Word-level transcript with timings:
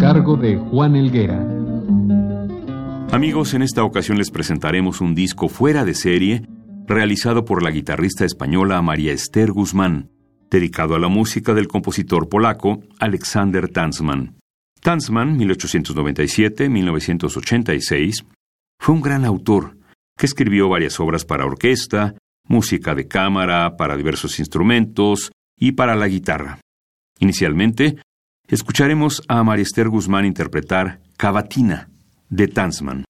Cargo 0.00 0.36
de 0.36 0.56
Juan 0.56 0.96
Elguera. 0.96 1.46
Amigos, 3.12 3.52
en 3.52 3.60
esta 3.60 3.84
ocasión 3.84 4.16
les 4.16 4.30
presentaremos 4.30 5.02
un 5.02 5.14
disco 5.14 5.48
fuera 5.48 5.84
de 5.84 5.94
serie 5.94 6.48
realizado 6.86 7.44
por 7.44 7.62
la 7.62 7.70
guitarrista 7.70 8.24
española 8.24 8.80
María 8.80 9.12
Esther 9.12 9.52
Guzmán, 9.52 10.08
dedicado 10.50 10.94
a 10.94 10.98
la 10.98 11.08
música 11.08 11.52
del 11.52 11.68
compositor 11.68 12.30
polaco 12.30 12.80
Alexander 12.98 13.68
Tansman. 13.68 14.38
Tansman, 14.80 15.38
1897-1986, 15.38 18.24
fue 18.80 18.94
un 18.94 19.02
gran 19.02 19.26
autor 19.26 19.76
que 20.16 20.24
escribió 20.24 20.70
varias 20.70 20.98
obras 20.98 21.26
para 21.26 21.44
orquesta, 21.44 22.14
música 22.48 22.94
de 22.94 23.06
cámara, 23.06 23.76
para 23.76 23.98
diversos 23.98 24.38
instrumentos 24.38 25.30
y 25.58 25.72
para 25.72 25.94
la 25.94 26.08
guitarra. 26.08 26.58
Inicialmente, 27.18 27.98
escucharemos 28.50 29.22
a 29.28 29.42
María 29.42 29.62
Esther 29.62 29.88
Guzmán 29.88 30.24
interpretar 30.24 31.00
Cavatina 31.16 31.88
de 32.28 32.48
Tansman. 32.48 33.04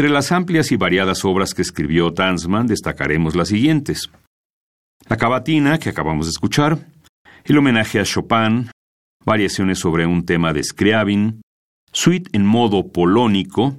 Entre 0.00 0.14
las 0.14 0.32
amplias 0.32 0.72
y 0.72 0.78
variadas 0.78 1.26
obras 1.26 1.52
que 1.52 1.60
escribió 1.60 2.14
Tansman 2.14 2.66
destacaremos 2.66 3.36
las 3.36 3.48
siguientes. 3.48 4.10
La 5.10 5.18
cavatina, 5.18 5.76
que 5.76 5.90
acabamos 5.90 6.24
de 6.24 6.30
escuchar, 6.30 6.86
el 7.44 7.58
homenaje 7.58 8.00
a 8.00 8.04
Chopin, 8.04 8.70
variaciones 9.26 9.78
sobre 9.78 10.06
un 10.06 10.24
tema 10.24 10.54
de 10.54 10.64
Scriabin, 10.64 11.42
suite 11.92 12.30
en 12.32 12.46
modo 12.46 12.88
polónico, 12.88 13.76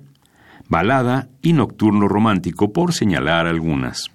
balada 0.69 1.27
y 1.41 1.53
nocturno 1.53 2.07
romántico, 2.07 2.71
por 2.71 2.93
señalar 2.93 3.47
algunas. 3.47 4.11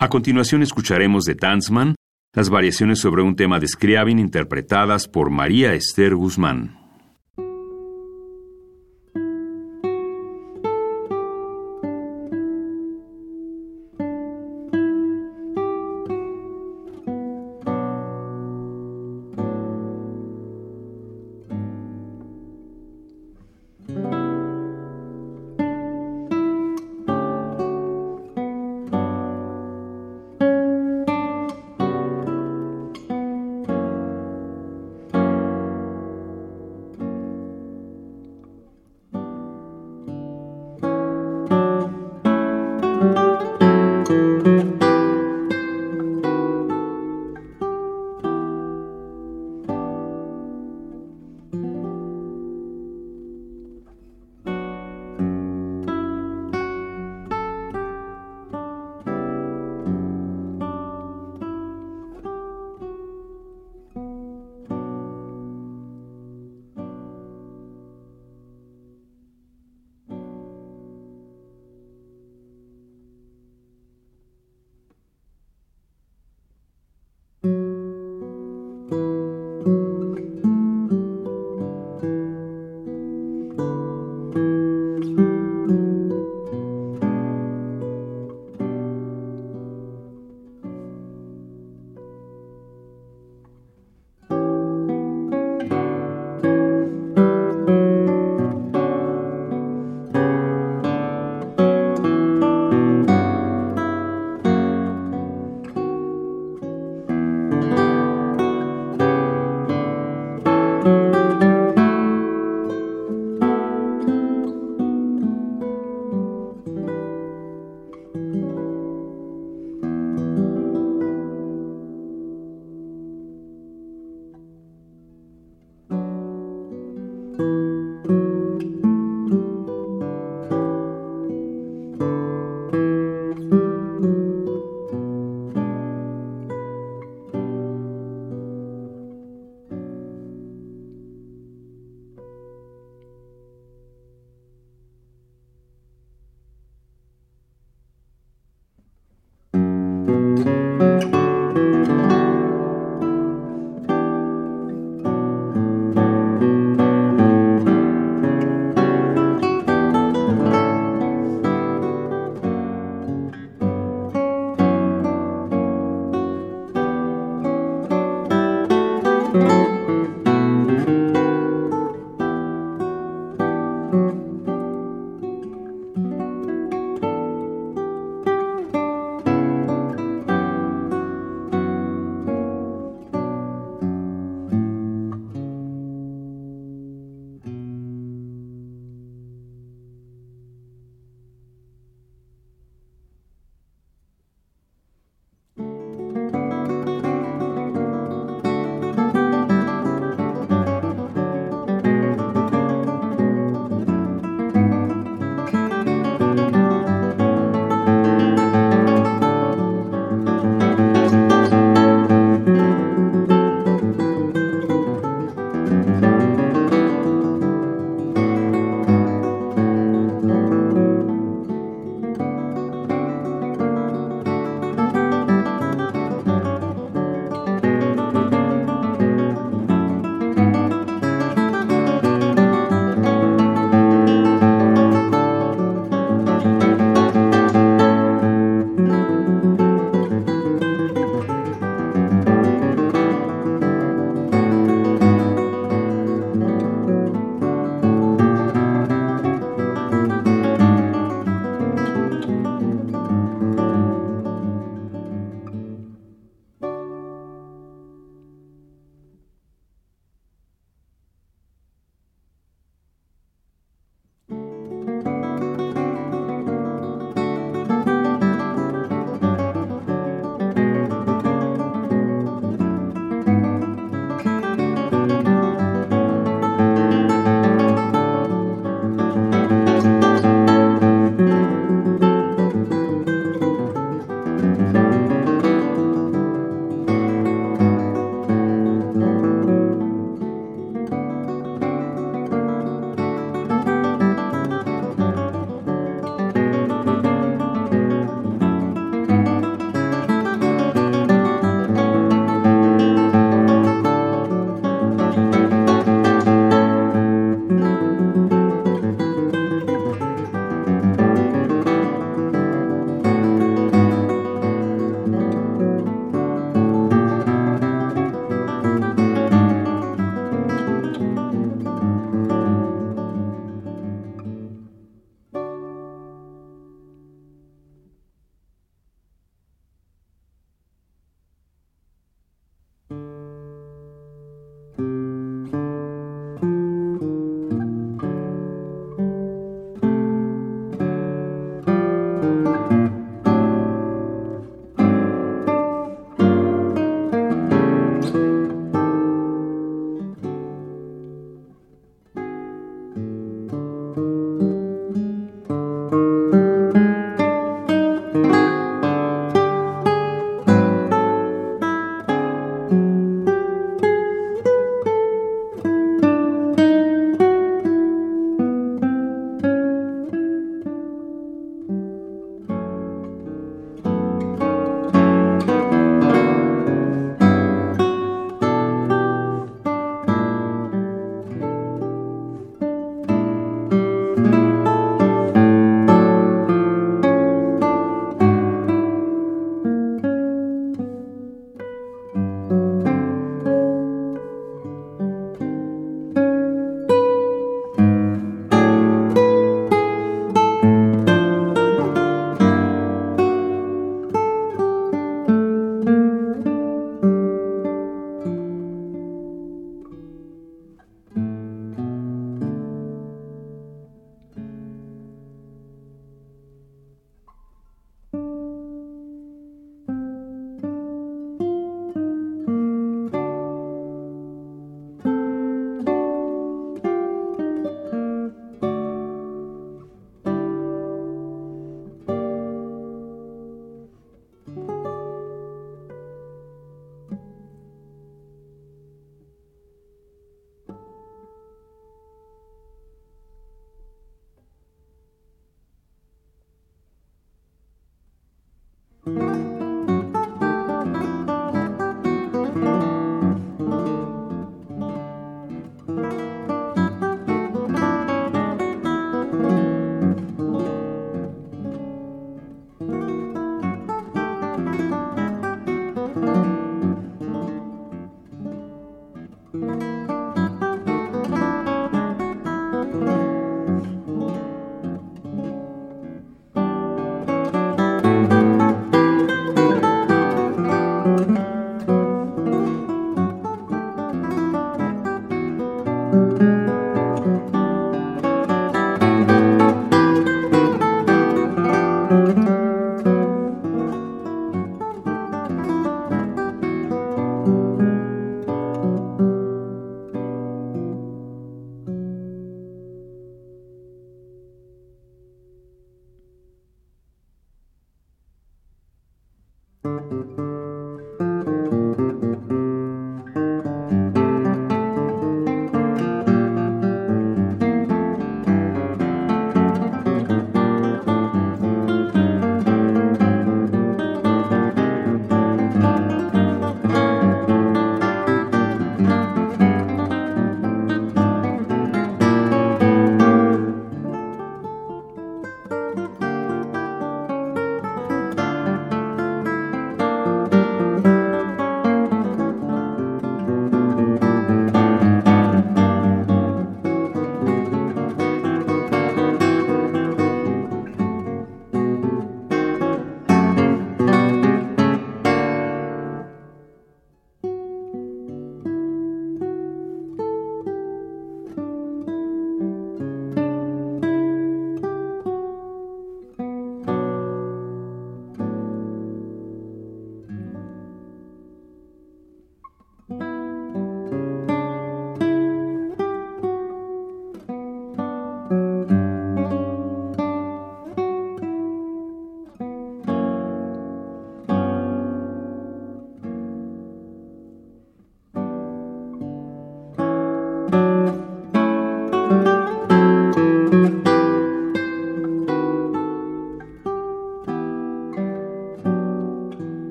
A 0.00 0.08
continuación 0.08 0.64
escucharemos 0.64 1.26
de 1.26 1.36
Tansman 1.36 1.94
las 2.34 2.50
variaciones 2.50 2.98
sobre 2.98 3.22
un 3.22 3.36
tema 3.36 3.60
de 3.60 3.68
Scriabin 3.68 4.18
interpretadas 4.18 5.06
por 5.06 5.30
María 5.30 5.74
Esther 5.74 6.16
Guzmán. 6.16 6.79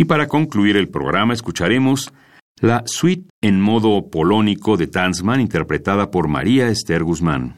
Y 0.00 0.06
para 0.06 0.28
concluir 0.28 0.78
el 0.78 0.88
programa 0.88 1.34
escucharemos 1.34 2.10
la 2.58 2.84
suite 2.86 3.28
en 3.42 3.60
modo 3.60 4.08
polónico 4.08 4.78
de 4.78 4.86
Tanzman 4.86 5.42
interpretada 5.42 6.10
por 6.10 6.26
María 6.26 6.68
Esther 6.68 7.04
Guzmán. 7.04 7.56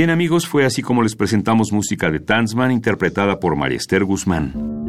Bien 0.00 0.08
amigos, 0.08 0.48
fue 0.48 0.64
así 0.64 0.80
como 0.80 1.02
les 1.02 1.14
presentamos 1.14 1.72
música 1.72 2.10
de 2.10 2.20
Tanzman 2.20 2.72
interpretada 2.72 3.38
por 3.38 3.54
María 3.54 3.76
Esther 3.76 4.02
Guzmán. 4.02 4.79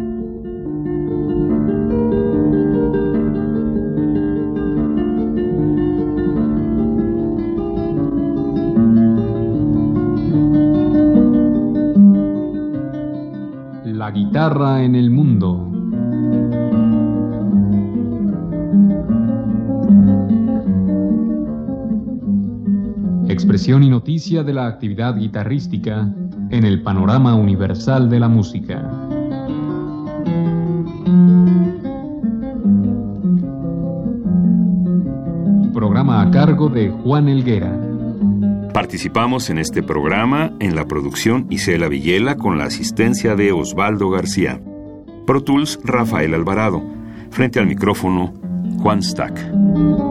De 24.21 24.53
la 24.53 24.67
actividad 24.67 25.17
guitarrística 25.17 26.07
en 26.51 26.63
el 26.63 26.83
panorama 26.83 27.33
universal 27.33 28.07
de 28.07 28.19
la 28.19 28.27
música. 28.27 28.87
Programa 35.73 36.21
a 36.21 36.29
cargo 36.29 36.69
de 36.69 36.91
Juan 36.91 37.29
Elguera. 37.29 37.75
Participamos 38.71 39.49
en 39.49 39.57
este 39.57 39.81
programa 39.81 40.51
en 40.59 40.75
la 40.75 40.85
producción 40.85 41.47
Isela 41.49 41.87
Villela 41.87 42.35
con 42.35 42.59
la 42.59 42.65
asistencia 42.65 43.35
de 43.35 43.51
Osvaldo 43.51 44.11
García. 44.11 44.61
Pro 45.25 45.41
Tools 45.43 45.79
Rafael 45.83 46.35
Alvarado. 46.35 46.83
Frente 47.31 47.59
al 47.59 47.65
micrófono 47.65 48.33
Juan 48.77 49.01
Stack. 49.01 50.10